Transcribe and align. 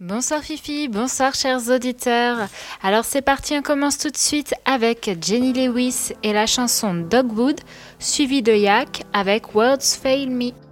Bonsoir 0.00 0.40
Fifi, 0.40 0.88
bonsoir 0.88 1.34
chers 1.34 1.68
auditeurs. 1.68 2.48
Alors 2.82 3.04
c'est 3.04 3.20
parti, 3.20 3.54
on 3.54 3.62
commence 3.62 3.98
tout 3.98 4.10
de 4.10 4.16
suite 4.16 4.54
avec 4.64 5.10
Jenny 5.20 5.52
Lewis 5.52 6.12
et 6.22 6.32
la 6.32 6.46
chanson 6.46 6.94
Dogwood, 6.94 7.60
suivi 7.98 8.42
de 8.42 8.52
Yak 8.52 9.02
avec 9.12 9.54
Words 9.54 9.98
Fail 10.00 10.30
Me. 10.30 10.65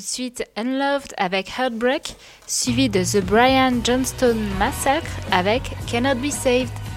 De 0.00 0.06
suite 0.06 0.44
Unloved 0.56 1.14
avec 1.18 1.50
Heartbreak, 1.58 2.14
suivi 2.46 2.88
de 2.88 3.04
The 3.04 3.22
Brian 3.24 3.80
Johnston 3.84 4.36
Massacre 4.58 5.10
avec 5.30 5.62
Cannot 5.86 6.16
Be 6.16 6.30
Saved. 6.30 6.89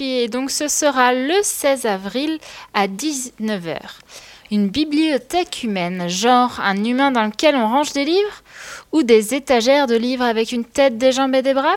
Et 0.00 0.28
donc 0.28 0.50
ce 0.50 0.68
sera 0.68 1.12
le 1.12 1.34
16 1.42 1.86
avril 1.86 2.38
à 2.72 2.88
19h. 2.88 3.76
Une 4.50 4.68
bibliothèque 4.68 5.64
humaine, 5.64 6.08
genre 6.08 6.60
un 6.60 6.84
humain 6.84 7.10
dans 7.10 7.24
lequel 7.24 7.56
on 7.56 7.68
range 7.68 7.92
des 7.92 8.04
livres 8.04 8.42
Ou 8.92 9.02
des 9.02 9.34
étagères 9.34 9.86
de 9.86 9.96
livres 9.96 10.24
avec 10.24 10.52
une 10.52 10.64
tête, 10.64 10.98
des 10.98 11.12
jambes 11.12 11.34
et 11.34 11.42
des 11.42 11.52
bras? 11.52 11.76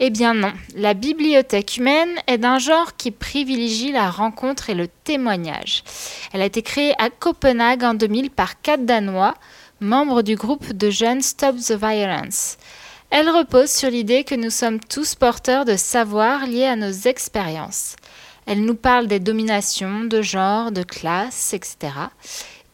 Eh 0.00 0.10
bien 0.10 0.34
non, 0.34 0.52
la 0.76 0.92
bibliothèque 0.92 1.76
humaine 1.76 2.10
est 2.26 2.38
d'un 2.38 2.58
genre 2.58 2.96
qui 2.96 3.10
privilégie 3.10 3.92
la 3.92 4.10
rencontre 4.10 4.70
et 4.70 4.74
le 4.74 4.88
témoignage. 4.88 5.82
Elle 6.32 6.42
a 6.42 6.46
été 6.46 6.62
créée 6.62 6.94
à 6.98 7.10
Copenhague 7.10 7.84
en 7.84 7.94
2000 7.94 8.30
par 8.30 8.60
quatre 8.60 8.84
Danois, 8.84 9.34
membres 9.80 10.22
du 10.22 10.34
groupe 10.36 10.72
de 10.72 10.90
jeunes 10.90 11.22
Stop 11.22 11.56
the 11.56 11.72
Violence. 11.72 12.58
Elle 13.16 13.30
repose 13.30 13.70
sur 13.70 13.90
l'idée 13.90 14.24
que 14.24 14.34
nous 14.34 14.50
sommes 14.50 14.80
tous 14.80 15.14
porteurs 15.14 15.64
de 15.64 15.76
savoir 15.76 16.48
liés 16.48 16.64
à 16.64 16.74
nos 16.74 16.90
expériences. 16.90 17.94
Elle 18.44 18.64
nous 18.64 18.74
parle 18.74 19.06
des 19.06 19.20
dominations 19.20 20.02
de 20.02 20.20
genre, 20.20 20.72
de 20.72 20.82
classe, 20.82 21.54
etc. 21.54 21.92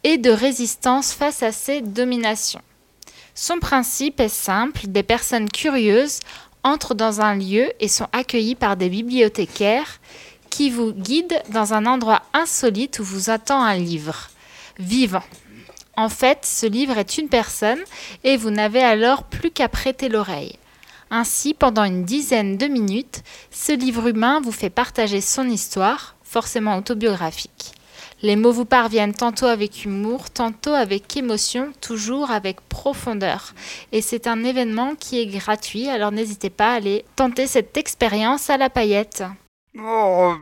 et 0.02 0.16
de 0.16 0.30
résistance 0.30 1.12
face 1.12 1.42
à 1.42 1.52
ces 1.52 1.82
dominations. 1.82 2.62
Son 3.34 3.58
principe 3.58 4.18
est 4.18 4.30
simple, 4.30 4.86
des 4.86 5.02
personnes 5.02 5.50
curieuses 5.50 6.20
entrent 6.64 6.94
dans 6.94 7.20
un 7.20 7.34
lieu 7.34 7.70
et 7.78 7.88
sont 7.88 8.08
accueillies 8.12 8.54
par 8.54 8.78
des 8.78 8.88
bibliothécaires 8.88 10.00
qui 10.48 10.70
vous 10.70 10.94
guident 10.94 11.42
dans 11.50 11.74
un 11.74 11.84
endroit 11.84 12.22
insolite 12.32 12.98
où 12.98 13.04
vous 13.04 13.28
attend 13.28 13.62
un 13.62 13.76
livre 13.76 14.30
vivant. 14.78 15.22
En 16.00 16.08
fait, 16.08 16.46
ce 16.46 16.64
livre 16.64 16.96
est 16.96 17.18
une 17.18 17.28
personne 17.28 17.84
et 18.24 18.38
vous 18.38 18.48
n'avez 18.48 18.82
alors 18.82 19.24
plus 19.24 19.50
qu'à 19.50 19.68
prêter 19.68 20.08
l'oreille. 20.08 20.56
Ainsi, 21.10 21.52
pendant 21.52 21.84
une 21.84 22.04
dizaine 22.04 22.56
de 22.56 22.68
minutes, 22.68 23.22
ce 23.50 23.72
livre 23.72 24.08
humain 24.08 24.40
vous 24.40 24.50
fait 24.50 24.70
partager 24.70 25.20
son 25.20 25.46
histoire, 25.46 26.16
forcément 26.22 26.78
autobiographique. 26.78 27.74
Les 28.22 28.34
mots 28.34 28.50
vous 28.50 28.64
parviennent 28.64 29.12
tantôt 29.12 29.44
avec 29.44 29.84
humour, 29.84 30.30
tantôt 30.30 30.72
avec 30.72 31.14
émotion, 31.18 31.70
toujours 31.82 32.30
avec 32.30 32.62
profondeur. 32.62 33.52
Et 33.92 34.00
c'est 34.00 34.26
un 34.26 34.42
événement 34.42 34.94
qui 34.94 35.20
est 35.20 35.26
gratuit, 35.26 35.86
alors 35.90 36.12
n'hésitez 36.12 36.48
pas 36.48 36.72
à 36.72 36.76
aller 36.76 37.04
tenter 37.14 37.46
cette 37.46 37.76
expérience 37.76 38.48
à 38.48 38.56
la 38.56 38.70
paillette. 38.70 39.22
Oh, 39.78 40.34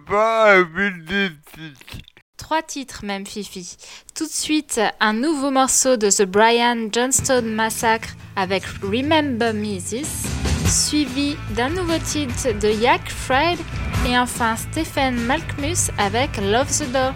Trois 2.38 2.62
titres 2.62 3.04
même, 3.04 3.26
Fifi. 3.26 3.76
Tout 4.14 4.24
de 4.24 4.30
suite, 4.30 4.80
un 5.00 5.12
nouveau 5.12 5.50
morceau 5.50 5.96
de 5.96 6.08
The 6.08 6.22
Brian 6.22 6.88
Johnstone 6.90 7.52
Massacre 7.52 8.10
avec 8.36 8.62
Remember 8.80 9.52
Me 9.52 9.78
This, 9.78 10.24
suivi 10.66 11.36
d'un 11.56 11.68
nouveau 11.68 11.98
titre 11.98 12.56
de 12.58 12.68
Yak 12.68 13.10
Fred 13.10 13.58
et 14.08 14.16
enfin 14.16 14.54
Stephen 14.56 15.16
Malkmus 15.26 15.90
avec 15.98 16.36
Love 16.36 16.70
the 16.70 16.90
Door. 16.92 17.12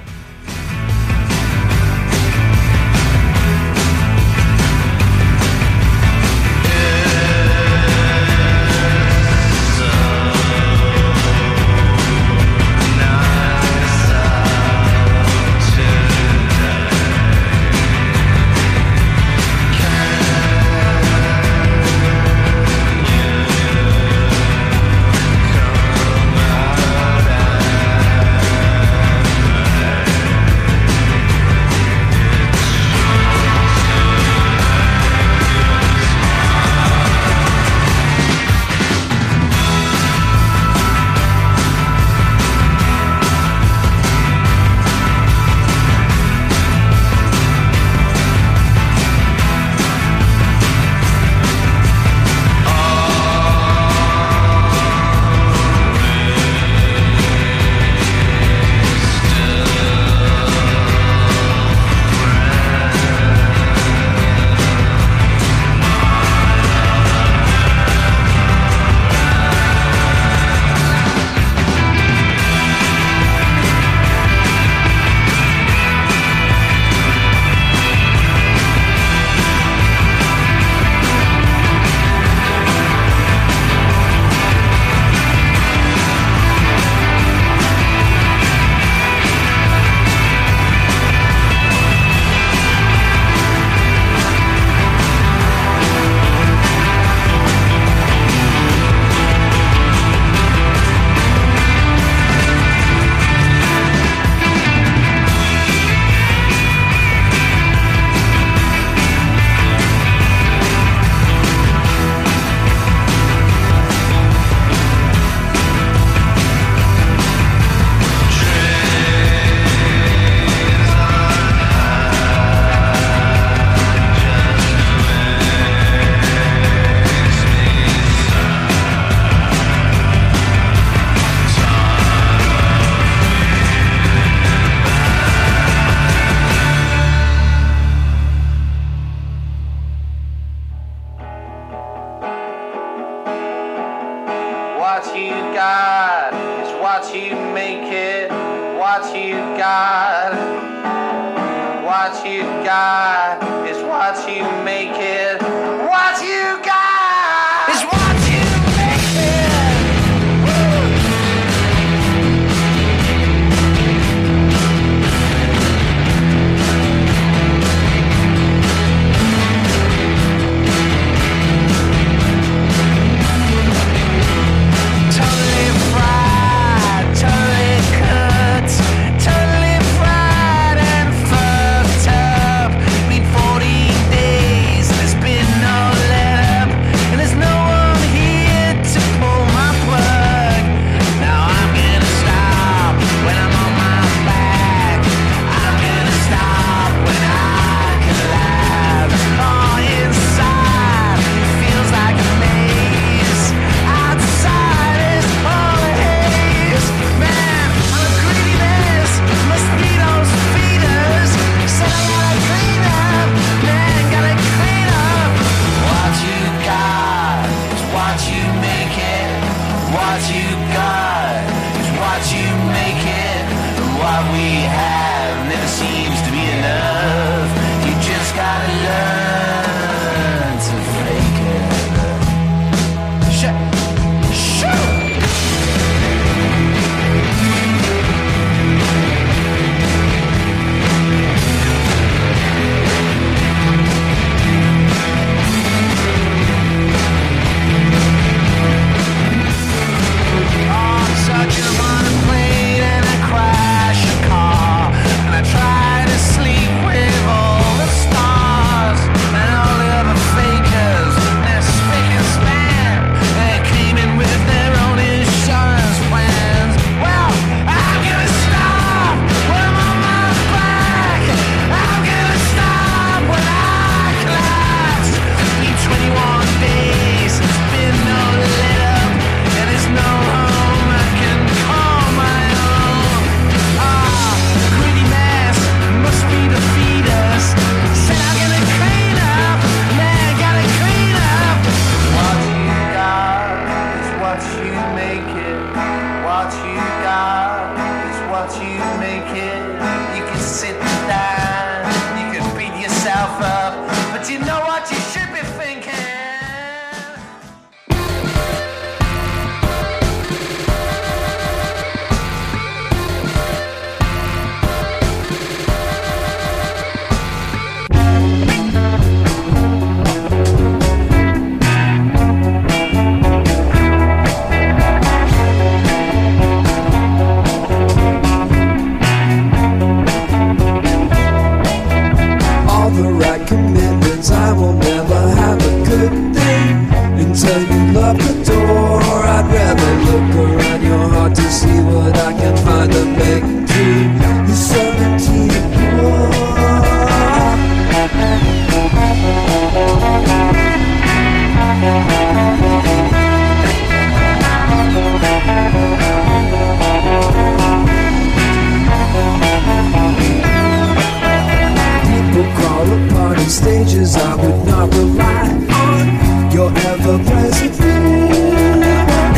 stages 363.63 364.17
I 364.17 364.35
would 364.35 364.67
not 364.67 364.93
rely 364.93 365.47
on 365.85 366.51
your 366.51 366.71
ever 366.91 367.17
present, 367.29 367.81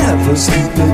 ever 0.09 0.37
sleeping. 0.37 0.94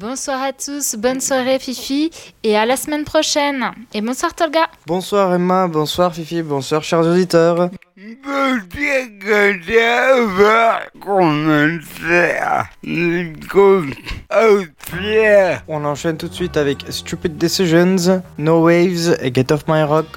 Bonsoir 0.00 0.40
à 0.40 0.52
tous, 0.52 0.94
bonne 0.94 1.20
soirée 1.20 1.58
Fifi 1.58 2.12
et 2.44 2.56
à 2.56 2.64
la 2.64 2.76
semaine 2.76 3.02
prochaine. 3.02 3.64
Et 3.92 4.00
bonsoir 4.00 4.32
Tolga. 4.32 4.68
Bonsoir 4.86 5.34
Emma, 5.34 5.66
bonsoir 5.66 6.14
Fifi, 6.14 6.40
bonsoir 6.42 6.84
chers 6.84 7.00
auditeurs. 7.00 7.68
On 15.66 15.84
enchaîne 15.84 16.16
tout 16.16 16.28
de 16.28 16.34
suite 16.34 16.56
avec 16.56 16.84
Stupid 16.90 17.36
Decisions, 17.36 18.22
No 18.38 18.62
Waves 18.62 19.18
et 19.20 19.34
Get 19.34 19.52
Off 19.52 19.64
My 19.66 19.82
Rock. 19.82 20.16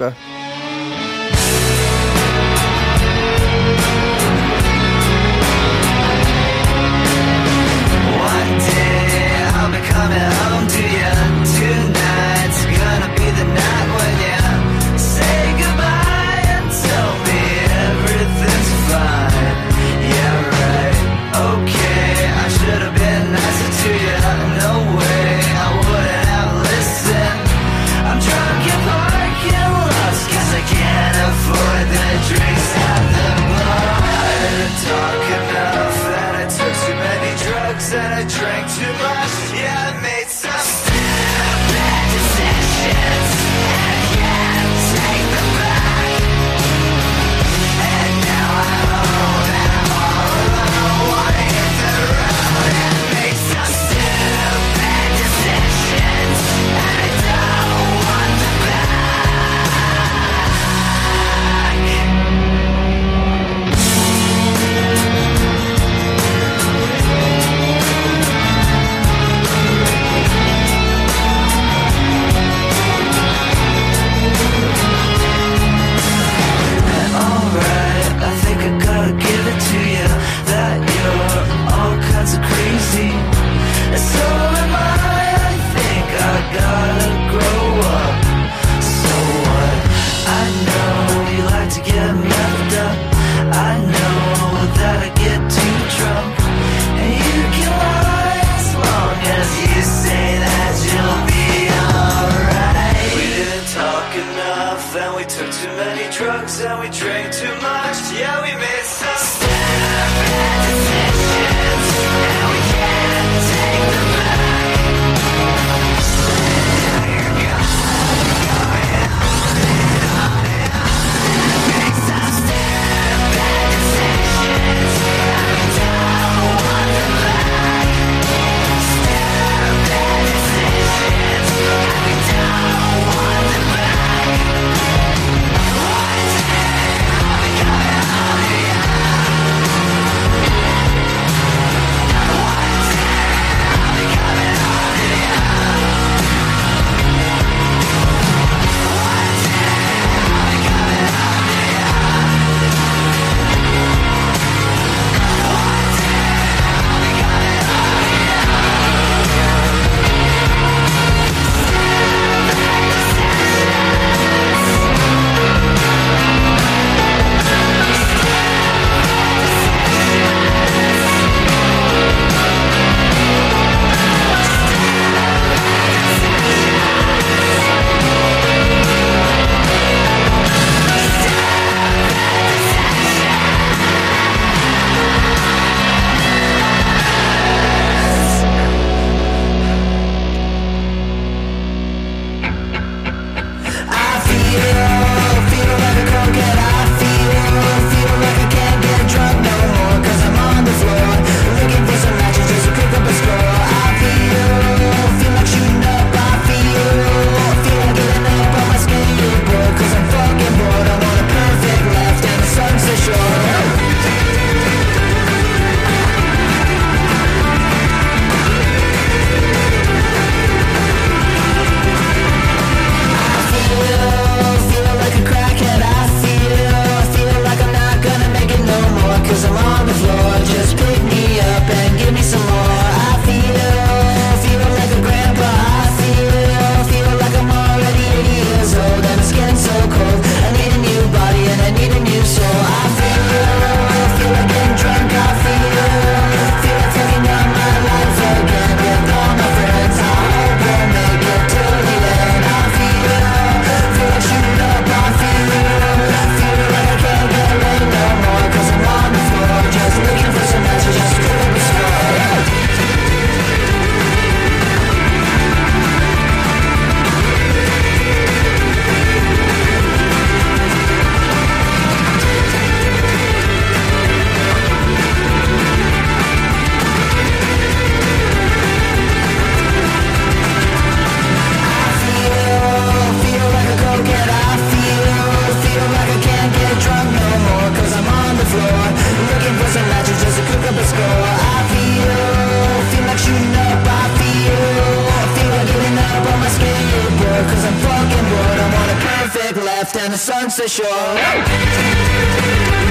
Lights 299.82 299.92
down 299.92 300.10
the 300.12 300.16
sunset 300.16 300.70
shore. 300.70 302.81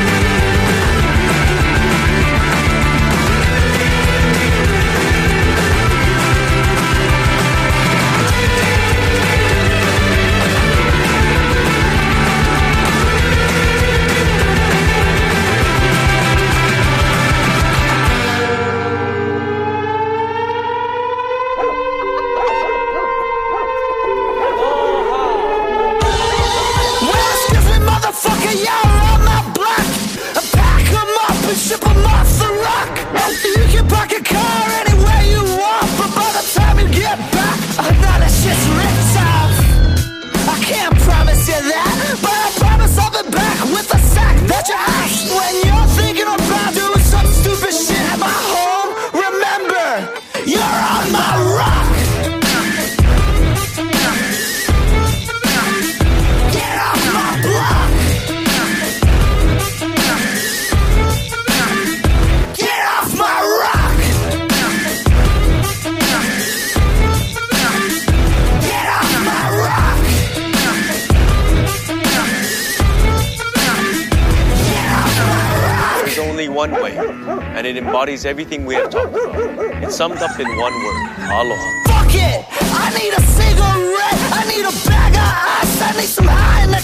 Embodies 78.02 78.26
everything 78.26 78.66
we 78.66 78.74
have 78.74 78.90
talked 78.90 79.14
about. 79.14 79.84
It's 79.84 79.96
summed 79.96 80.18
up 80.18 80.40
in 80.40 80.48
one 80.58 80.74
word 80.74 80.98
aloha. 81.30 81.70
Fuck 81.86 82.16
it! 82.16 82.46
I 82.50 82.90
need 82.98 83.14
a 83.14 83.22
cigarette! 83.38 84.20
I 84.34 84.42
need 84.50 84.66
a 84.66 84.74
bag 84.90 85.14
of 85.14 85.30
ice! 85.62 85.82
I 85.86 85.92
need 86.00 86.10
some 86.10 86.26
high 86.26 86.64
in 86.64 86.72
the! 86.72 86.82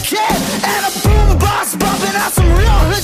And 0.61 0.81
a 0.85 0.91
boom 1.01 1.39
bumping 1.73 2.15
out 2.21 2.31
some 2.33 2.49
real 2.53 2.79
hood 2.93 3.03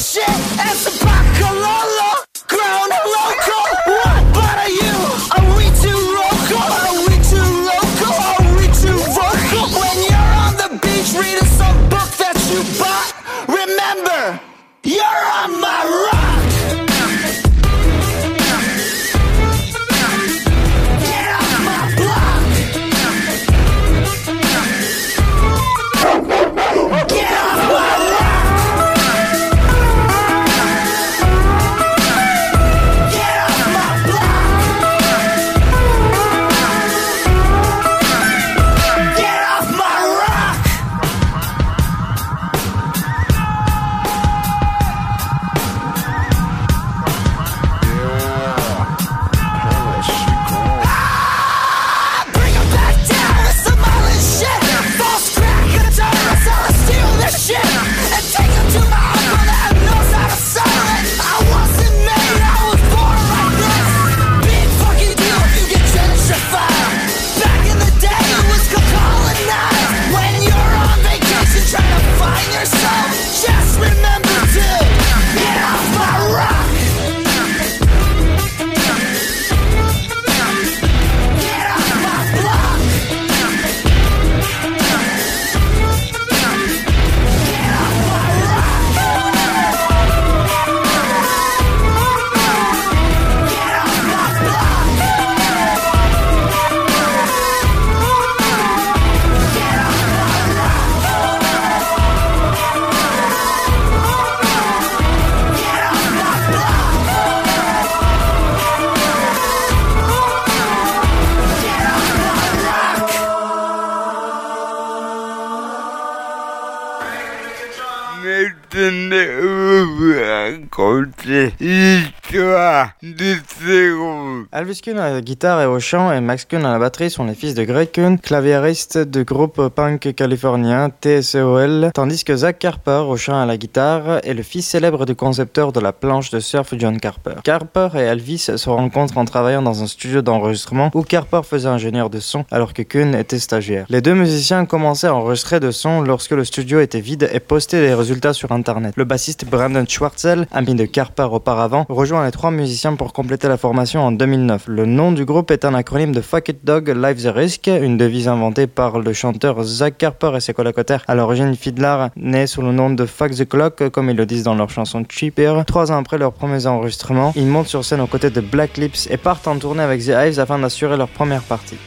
Kuhn 124.84 125.00
à 125.00 125.12
la 125.12 125.22
guitare 125.22 125.62
et 125.62 125.66
au 125.66 125.80
chant 125.80 126.12
et 126.12 126.20
Max 126.20 126.44
Kuhn 126.44 126.66
à 126.66 126.74
la 126.74 126.78
batterie 126.78 127.10
sont 127.10 127.24
les 127.24 127.36
fils 127.36 127.56
de 127.56 127.64
Greg 127.64 127.90
Kuhn, 127.92 128.18
claviériste 128.20 128.98
du 128.98 129.24
groupe 129.24 129.70
punk 129.70 130.14
californien 130.14 130.90
TSOL, 130.90 131.92
tandis 131.94 132.26
que 132.26 132.36
Zach 132.36 132.60
Carper 132.60 133.06
au 133.08 133.16
chant 133.16 133.40
et 133.40 133.44
à 133.44 133.46
la 133.46 133.56
guitare 133.56 134.20
est 134.26 134.34
le 134.34 134.44
fils 134.44 134.68
célèbre 134.68 135.06
du 135.06 135.16
concepteur 135.16 135.72
de 135.72 135.80
la 135.80 135.94
planche 135.94 136.32
de 136.32 136.42
surf 136.42 136.74
John 136.78 137.00
Carper. 137.00 137.36
Carper 137.46 137.88
et 137.96 138.10
Alvis 138.10 138.50
se 138.58 138.70
rencontrent 138.70 139.18
en 139.18 139.24
travaillant 139.24 139.62
dans 139.62 139.84
un 139.84 139.88
studio 139.88 140.22
d'enregistrement 140.22 140.92
où 140.94 141.04
Carper 141.04 141.40
faisait 141.50 141.70
ingénieur 141.70 142.10
de 142.10 142.20
son 142.20 142.44
alors 142.52 142.74
que 142.74 142.82
Kuhn 142.82 143.16
était 143.16 143.40
stagiaire. 143.40 143.86
Les 143.88 144.02
deux 144.02 144.16
musiciens 144.16 144.66
commençaient 144.66 145.08
à 145.08 145.16
enregistrer 145.16 145.62
de 145.62 145.72
son 145.72 146.02
lorsque 146.02 146.32
le 146.32 146.44
studio 146.44 146.82
était 146.82 147.00
vide 147.00 147.30
et 147.32 147.40
postaient 147.40 147.80
les 147.80 147.94
résultats 147.94 148.34
sur 148.34 148.52
internet. 148.52 148.94
Le 148.98 149.06
bassiste 149.06 149.46
Brandon 149.46 149.86
Schwartzel, 149.88 150.46
ami 150.52 150.76
de 150.76 150.84
Carper 150.84 151.30
auparavant, 151.32 151.86
rejoint 151.88 152.26
les 152.26 152.32
trois 152.32 152.52
musiciens 152.52 152.96
pour 152.96 153.14
compléter 153.14 153.48
la 153.48 153.56
formation 153.56 154.02
en 154.02 154.12
2009. 154.12 154.72
Le 154.76 154.88
nom 154.88 155.11
du 155.11 155.24
groupe 155.24 155.51
est 155.51 155.65
un 155.65 155.76
acronyme 155.76 156.13
de 156.13 156.21
Fuck 156.21 156.49
It 156.49 156.65
Dog 156.65 156.89
Live 156.89 157.21
the 157.21 157.32
Risk, 157.32 157.67
une 157.67 157.95
devise 157.95 158.28
inventée 158.28 158.65
par 158.65 158.97
le 158.97 159.13
chanteur 159.13 159.61
Zach 159.61 159.99
Carper 159.99 160.32
et 160.36 160.39
ses 160.39 160.55
colocataires. 160.55 161.03
À 161.07 161.13
l'origine, 161.13 161.55
Fiddler 161.55 162.07
naît 162.15 162.47
sous 162.47 162.63
le 162.63 162.71
nom 162.71 162.89
de 162.89 163.05
Fuck 163.05 163.36
the 163.36 163.47
Clock, 163.47 163.89
comme 163.89 164.09
ils 164.09 164.15
le 164.15 164.26
disent 164.26 164.41
dans 164.41 164.55
leur 164.55 164.71
chanson 164.71 165.03
Cheaper. 165.07 165.63
Trois 165.67 165.91
ans 165.91 165.99
après 165.99 166.17
leurs 166.17 166.34
premiers 166.34 166.65
enregistrements, 166.65 167.34
ils 167.36 167.45
montent 167.45 167.67
sur 167.67 167.86
scène 167.86 168.01
aux 168.01 168.07
côtés 168.07 168.32
de 168.32 168.41
Black 168.41 168.78
Lips 168.78 169.07
et 169.11 169.17
partent 169.17 169.47
en 169.47 169.59
tournée 169.59 169.84
avec 169.84 170.01
The 170.01 170.13
Hives 170.17 170.39
afin 170.39 170.57
d'assurer 170.57 170.97
leur 170.97 171.09
première 171.09 171.43
partie. 171.43 171.78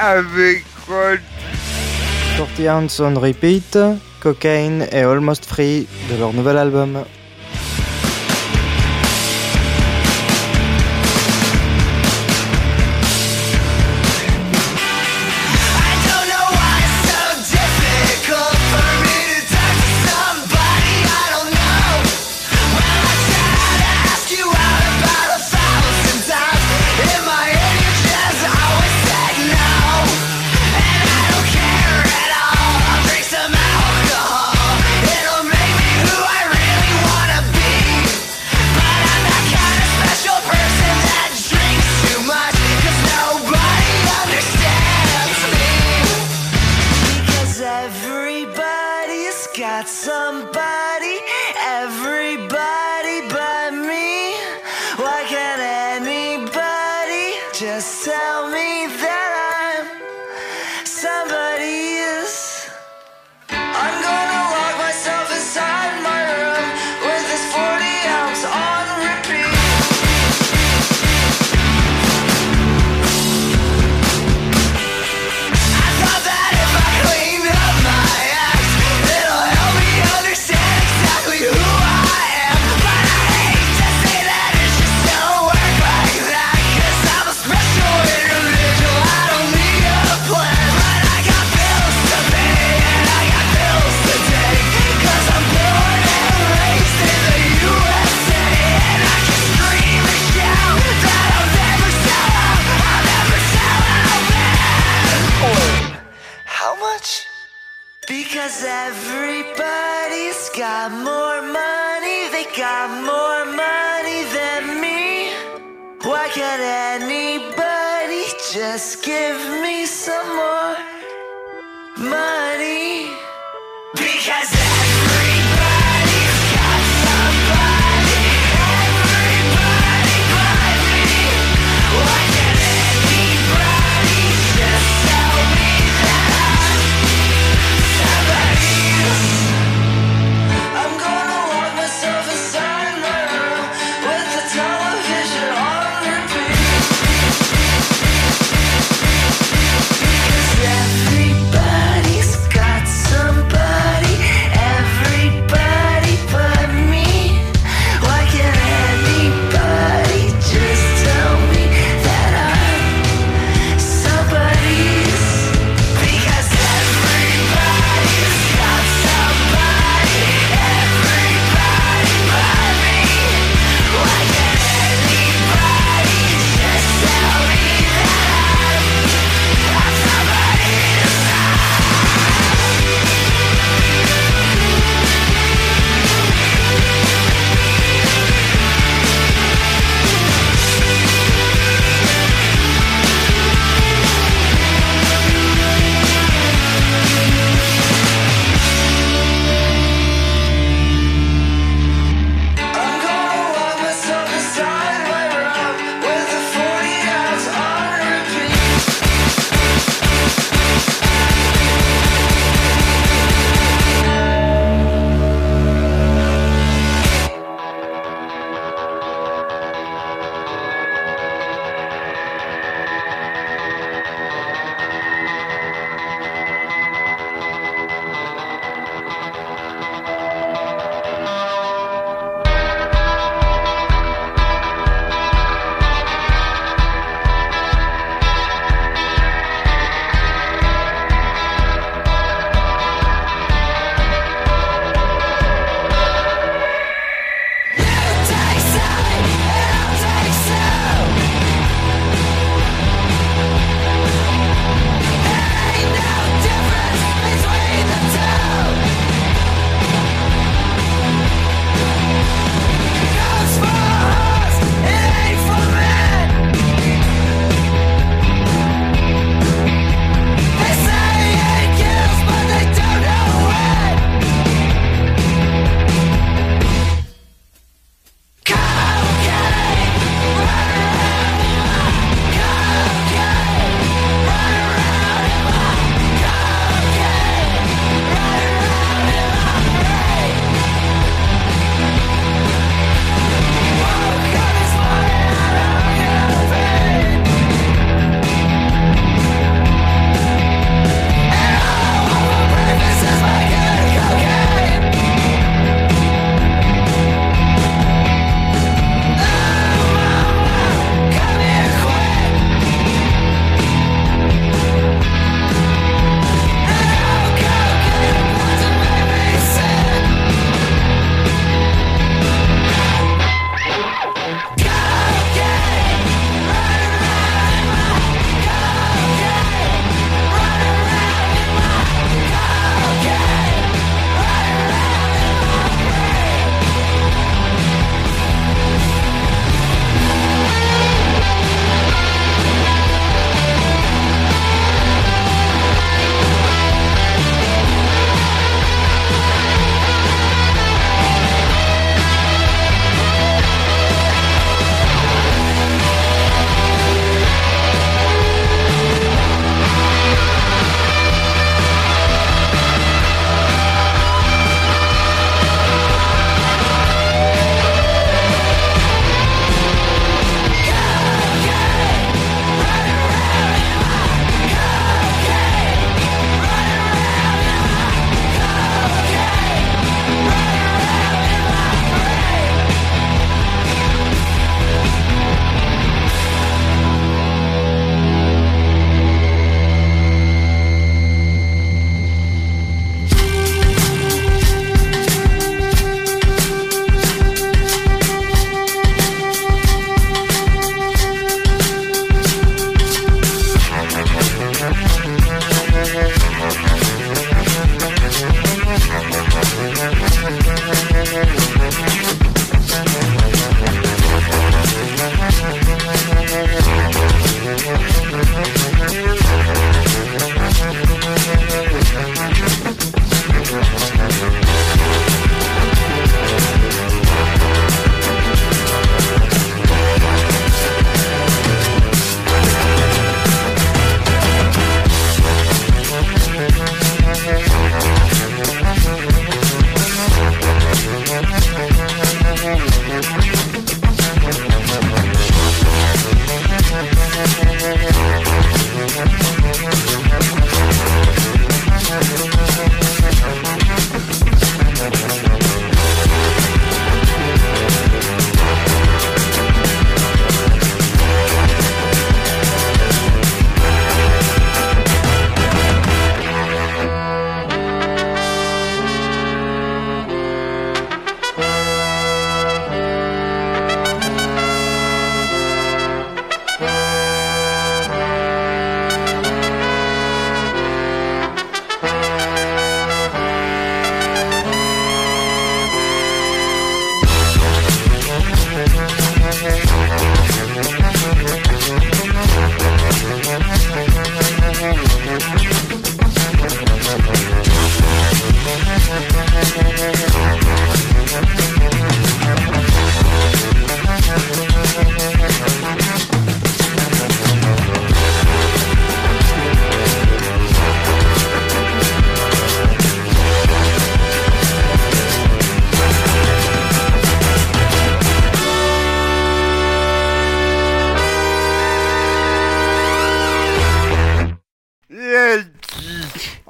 Avec 0.00 0.64
quoi 0.86 1.16
40 2.38 2.60
Ounce 2.60 3.00
on 3.00 3.20
Repeat, 3.20 3.78
Cocaine 4.20 4.86
et 4.90 5.00
Almost 5.00 5.44
Free 5.44 5.86
de 6.10 6.18
leur 6.18 6.32
nouvel 6.32 6.56
album. 6.56 7.04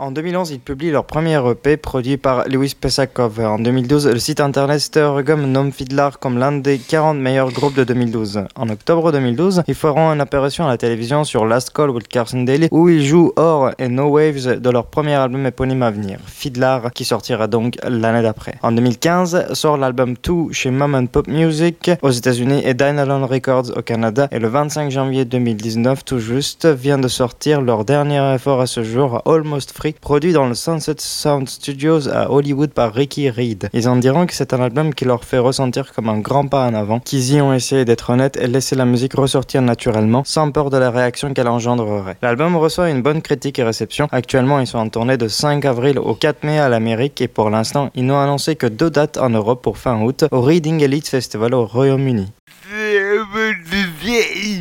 En 0.04 0.10
2011, 0.10 0.50
ils 0.50 0.60
publient 0.60 0.90
leur 0.90 1.06
premier 1.06 1.40
EP 1.50 1.78
produit 1.78 2.18
par 2.18 2.46
Lewis 2.46 2.74
Pesakov. 2.78 3.40
En 3.40 3.58
2012, 3.58 4.08
le 4.08 4.18
site 4.18 4.38
internet 4.38 4.78
Stereogum 4.78 5.50
nomme 5.50 5.72
Fiddler 5.72 6.10
comme 6.20 6.36
l'un 6.36 6.52
des 6.52 6.76
40 6.76 7.16
meilleurs 7.16 7.50
groupes 7.52 7.74
de 7.74 7.84
2012. 7.84 8.42
En 8.54 8.68
octobre 8.68 9.12
2012, 9.12 9.62
ils 9.66 9.74
feront 9.74 10.12
une 10.12 10.20
apparition 10.20 10.66
à 10.66 10.68
la 10.68 10.76
télévision 10.76 11.24
sur 11.24 11.46
Last 11.46 11.70
Call 11.70 11.88
with 11.88 12.06
Carson 12.06 12.42
Daly 12.42 12.68
où 12.70 12.90
ils 12.90 13.02
jouent 13.02 13.32
Or 13.36 13.70
et 13.78 13.88
No 13.88 14.10
Waves 14.10 14.60
de 14.60 14.68
leur 14.68 14.84
premier 14.84 15.14
album 15.14 15.46
éponyme 15.46 15.82
à 15.82 15.90
venir, 15.90 16.18
Fiddler, 16.26 16.80
qui 16.94 17.06
sortira 17.06 17.46
donc 17.46 17.76
l'année 17.82 18.20
d'après. 18.20 18.56
En 18.62 18.72
2015, 18.72 19.54
sort 19.54 19.78
l'album 19.78 20.16
2 20.22 20.52
chez 20.52 20.70
Mom 20.70 20.94
and 20.94 21.06
Pop 21.06 21.28
Music 21.28 21.90
aux 22.02 22.10
États-Unis 22.10 22.60
et 22.62 22.74
Dynalone 22.74 23.24
Records 23.24 23.74
au 23.74 23.80
Canada. 23.80 24.28
Et 24.32 24.38
le 24.38 24.48
25 24.48 24.90
janvier 24.90 25.24
2019, 25.24 26.04
tout 26.04 26.18
juste, 26.18 26.66
vient 26.66 26.98
de 26.98 27.08
sortir 27.08 27.62
leur 27.62 27.86
dernier 27.86 28.34
effort 28.34 28.60
à 28.60 28.66
ce 28.66 28.84
jour, 28.84 29.22
Almost 29.24 29.72
Free, 29.72 29.93
produit 30.00 30.32
dans 30.32 30.46
le 30.46 30.54
Sunset 30.54 30.96
Sound 30.98 31.48
Studios 31.48 32.08
à 32.08 32.30
Hollywood 32.30 32.70
par 32.70 32.92
Ricky 32.92 33.30
Reed. 33.30 33.68
Ils 33.72 33.88
en 33.88 33.96
diront 33.96 34.26
que 34.26 34.34
c'est 34.34 34.52
un 34.52 34.60
album 34.60 34.94
qui 34.94 35.04
leur 35.04 35.24
fait 35.24 35.38
ressentir 35.38 35.92
comme 35.92 36.08
un 36.08 36.18
grand 36.18 36.46
pas 36.46 36.66
en 36.66 36.74
avant, 36.74 37.00
qu'ils 37.00 37.34
y 37.34 37.40
ont 37.40 37.52
essayé 37.52 37.84
d'être 37.84 38.10
honnêtes 38.10 38.36
et 38.36 38.46
laisser 38.46 38.76
la 38.76 38.84
musique 38.84 39.14
ressortir 39.14 39.62
naturellement, 39.62 40.22
sans 40.24 40.50
peur 40.50 40.70
de 40.70 40.76
la 40.76 40.90
réaction 40.90 41.32
qu'elle 41.34 41.48
engendrerait. 41.48 42.16
L'album 42.22 42.56
reçoit 42.56 42.90
une 42.90 43.02
bonne 43.02 43.22
critique 43.22 43.58
et 43.58 43.64
réception. 43.64 44.08
Actuellement, 44.12 44.60
ils 44.60 44.66
sont 44.66 44.78
en 44.78 44.88
tournée 44.88 45.16
de 45.16 45.28
5 45.28 45.64
avril 45.64 45.98
au 45.98 46.14
4 46.14 46.44
mai 46.44 46.58
à 46.58 46.68
l'Amérique 46.68 47.20
et 47.20 47.28
pour 47.28 47.50
l'instant, 47.50 47.90
ils 47.94 48.06
n'ont 48.06 48.18
annoncé 48.18 48.56
que 48.56 48.66
deux 48.66 48.90
dates 48.90 49.18
en 49.18 49.30
Europe 49.30 49.62
pour 49.62 49.78
fin 49.78 50.00
août 50.02 50.24
au 50.30 50.40
Reading 50.40 50.82
Elite 50.82 51.08
Festival 51.08 51.54
au 51.54 51.66
Royaume-Uni. 51.66 52.28
C'est 52.70 52.98
un 52.98 53.26
peu 53.32 53.52
de 53.52 54.04
vieille. 54.04 54.53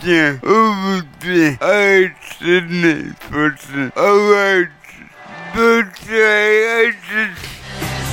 Tiens. 0.00 0.38
Arrête. 1.60 2.12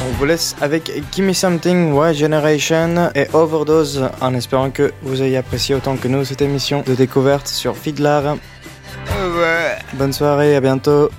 On 0.02 0.12
vous 0.18 0.26
laisse 0.26 0.56
avec 0.62 0.92
Gimme 1.12 1.34
Something, 1.34 1.94
Y 1.94 2.16
Generation 2.16 3.12
et 3.14 3.28
Overdose 3.34 4.10
en 4.20 4.34
espérant 4.34 4.72
que 4.72 4.92
vous 5.04 5.22
ayez 5.22 5.38
apprécié 5.38 5.76
autant 5.76 5.96
que 5.96 6.08
nous 6.08 6.26
cette 6.26 6.42
émission 6.42 6.82
de 6.82 6.96
découverte 6.96 7.48
sur 7.48 7.76
revoir. 9.24 9.76
Bonne 9.94 10.14
soirée, 10.14 10.56
à 10.56 10.62
bientôt. 10.62 11.12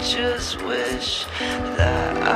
Just 0.00 0.62
wish 0.62 1.24
that 1.76 2.27